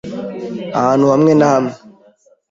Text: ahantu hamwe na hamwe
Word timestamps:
ahantu 0.77 1.05
hamwe 1.13 1.31
na 1.35 1.47
hamwe 1.53 1.73